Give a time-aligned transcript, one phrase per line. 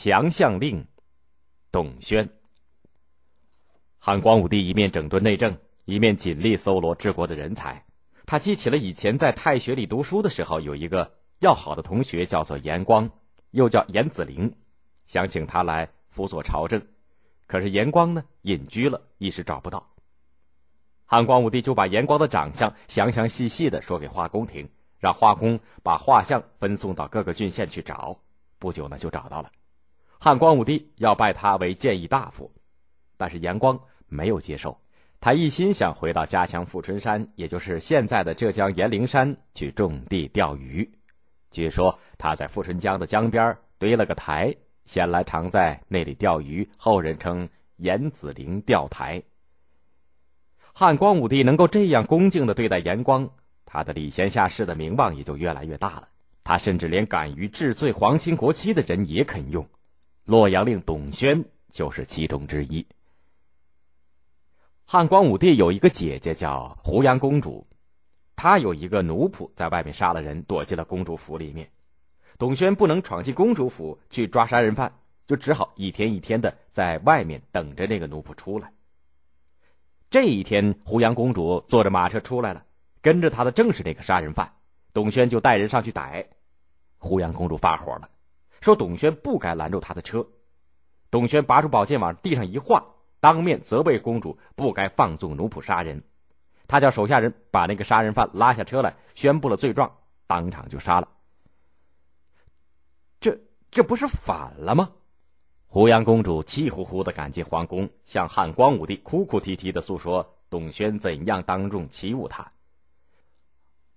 [0.00, 0.86] 强项令，
[1.72, 2.30] 董宣。
[3.98, 7.84] 汉光武帝一面整顿内政，一面尽力搜罗治国的人才。
[8.24, 13.10] 他记起了以前在太学里读书的时候，有一个要好的同学，叫做严光，
[13.50, 14.54] 又叫严子陵，
[15.08, 16.80] 想请他来辅佐朝政。
[17.48, 19.96] 可是严光呢，隐居了，一时找不到。
[21.06, 28.20] 汉光武帝就把严光的长相详详细细的说给华工听，让华工把画像分送到各个郡县去找。
[28.60, 29.50] 不久呢，就找到了。
[30.20, 32.52] 汉光武帝要拜他为谏议大夫，
[33.16, 34.76] 但是严光没有接受。
[35.20, 40.88] 他一心想回到家乡富春山，也就是现在的浙江严陵山去种地钓鱼。
[41.50, 44.54] 据说他在富春江的江边堆了个台，
[44.86, 49.22] 先来常在那里钓鱼，后人称严子陵钓台。
[50.72, 53.28] 汉光武帝能够这样恭敬的对待严光，
[53.64, 56.08] 他的礼贤下士的名望也就越来越大了。
[56.44, 59.66] 他甚至连敢于治罪皇亲国戚的人也肯用，
[60.28, 62.86] 洛阳令董宣就是其中之一。
[64.84, 67.66] 汉光武帝有一个姐姐叫胡杨公主，
[68.36, 71.70] 她有一个奴仆在外面杀了人，躲进了公主府里面。
[72.36, 74.92] 董宣不能闯进公主府去抓杀人犯，
[75.26, 78.70] 就只好一天一天的在外面等着那个奴仆出来。
[80.10, 82.66] 这一天，胡杨公主坐着马车出来了，
[83.00, 84.52] 跟着她的正是那个杀人犯。
[84.92, 86.28] 董宣就带人上去逮。
[86.98, 88.10] 胡杨公主发火了，
[88.60, 90.26] 说董宣不该拦住他的车。
[91.10, 92.84] 董宣拔出宝剑往地上一划，
[93.20, 96.02] 当面责备公主不该放纵奴仆杀人。
[96.66, 99.90] 他叫手下人把那个杀人犯拉下车来，宣布了罪状，
[100.26, 101.08] 当场就杀了。
[103.20, 103.38] 这
[103.70, 104.92] 这不是反了吗？
[105.66, 112.46] 胡杨公主气呼呼的赶进皇宫，向汉光武帝哭哭啼啼的诉说董宣怎样当众欺侮她。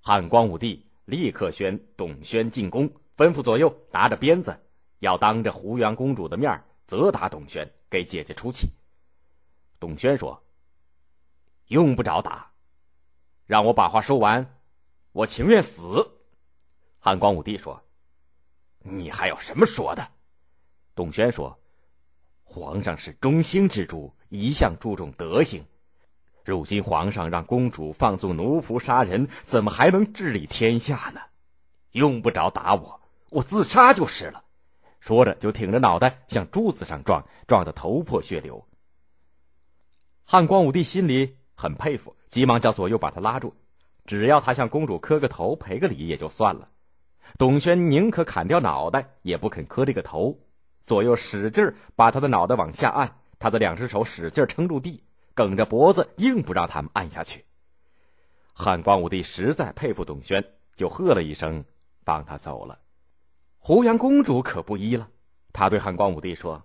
[0.00, 4.58] 汉光武帝立刻宣董宣进宫，吩咐左右拿着鞭子，
[4.98, 8.68] 要当着胡元公主的面责打董宣，给姐姐出气。
[9.80, 10.42] 董宣说
[11.68, 12.50] ：“用不着打，
[13.46, 14.58] 让我把话说完，
[15.12, 16.06] 我情愿死。”
[17.00, 17.82] 汉光武帝说
[18.84, 20.06] ：“你还有什么说的？”
[20.94, 21.58] 董宣说
[22.44, 25.64] ：“皇上是中兴之主，一向注重德行。
[26.44, 31.20] 如今皇上让公主放纵奴仆杀人，怎么还能治理天下呢？
[31.92, 33.00] 用不着打我，
[33.30, 34.42] 我自杀就是了。”
[35.00, 38.66] 说着，就挺着脑袋向柱子上撞，撞得头破血流。
[40.24, 43.54] 汉光武帝心里很佩服，急忙叫左右把他拉住，
[44.04, 46.68] 只要他向公主磕个头赔个礼也就算了。
[47.38, 50.36] 董宣宁可砍掉脑袋，也不肯磕这个头。
[50.84, 55.04] 左右使劲把他的脑袋往下按，他的两只手使劲撑住地，
[55.34, 57.44] 梗着脖子，硬不让他们按下去。
[58.52, 60.44] 汉光武帝实在佩服董宣，
[60.74, 61.64] 就喝了一声，
[62.04, 62.78] 放他走了。
[63.66, 65.08] 胡杨公主可不依了，
[65.52, 66.62] 她对汉光武帝说：“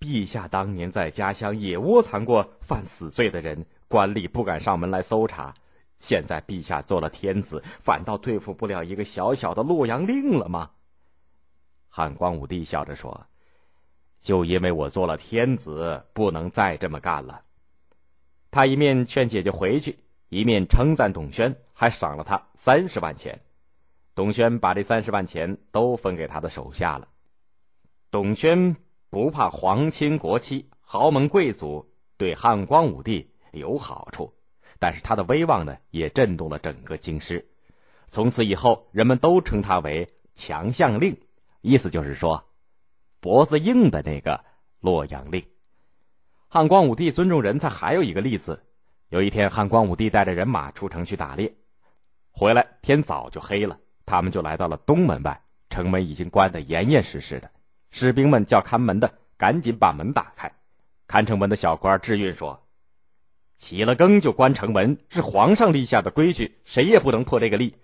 [0.00, 5.52] 陛下当年在家乡也窝藏过犯死罪的人，官吏不敢上门来搜查。
[5.98, 10.70] 现在陛下做了天子，反倒对付不了一个小小的洛阳令了吗？”
[11.90, 13.26] 汉光武帝笑着说
[14.18, 17.42] ：“就因为我做了天子，不能再这么干了。”
[18.50, 19.98] 他一面劝姐姐回去，
[20.30, 23.38] 一面称赞董宣，还赏了他三十万钱。
[24.22, 27.08] 董宣把这三十万钱都分给他的手下了。
[28.08, 28.76] 董宣
[29.10, 31.84] 不怕皇亲国戚、豪门贵族
[32.16, 34.32] 对汉光武帝有好处，
[34.78, 37.44] 但是他的威望呢，也震动了整个京师。
[38.10, 41.16] 从此以后，人们都称他为强项令。
[41.60, 42.44] 意思就是说，
[43.18, 44.44] 脖子硬的那个
[44.78, 45.44] 洛阳令。
[46.46, 48.64] 汉光武帝尊重人才还有一个例子。
[49.08, 51.52] 有一天，汉光武帝带着人马出城去打猎，
[52.30, 55.40] 回来天早就黑了，他们就来到了东门外，
[55.70, 57.50] 城门已经关得严严实实的。
[57.90, 60.52] 士兵们叫看门的赶紧把门打开。
[61.06, 62.66] 看城门的小官智运说
[63.56, 67.76] ：“起了更就关城门，是皇上立下的规矩，谁也不能破这个例。”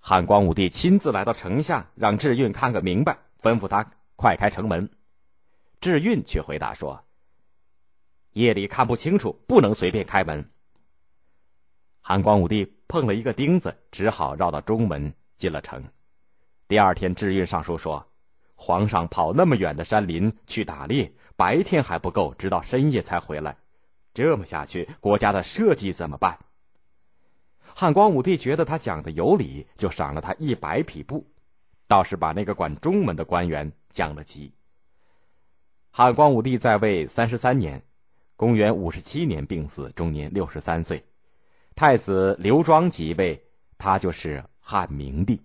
[0.00, 4.90] 汉光武帝亲自来到城下，让智运看个明白，吩咐他快开城门。
[5.80, 7.04] 智运却回答说
[8.32, 10.48] ：“夜里看不清楚，不能随便开门。”
[12.00, 15.82] 汉光武帝碰了一个钉子，只好绕到中门进了城。
[16.68, 18.06] 第二天，智运上书说
[18.54, 23.56] ：“皇上跑那么远的山林去打猎，白天还不够，直到深夜才回来。
[24.14, 26.38] 这么下去，国家的社稷怎么办？”
[27.74, 31.26] 汉光武帝觉得他讲的有理，就赏了他一百匹布，
[31.88, 34.54] 倒是把那个管中门的官员降了级。
[35.90, 37.82] 汉光武帝在位三十三年，
[38.36, 41.04] 公元五十七年病死，终年六十三岁。
[41.74, 43.42] 太子刘庄即位，
[43.76, 45.40] 他就是汉明帝。